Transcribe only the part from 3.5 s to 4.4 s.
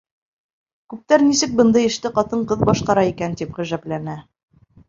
ғәжәпләнә.